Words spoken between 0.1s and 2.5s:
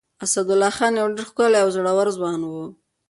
اسدالله خان يو ډېر ښکلی او زړور ځوان